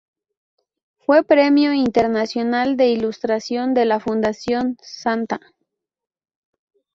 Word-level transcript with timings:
Fue 1.05 1.23
Premio 1.23 1.73
Internacional 1.73 2.75
de 2.75 2.87
Ilustración 2.89 3.75
de 3.75 3.85
la 3.85 3.99
Fundación 3.99 4.75
Sta. 4.81 5.39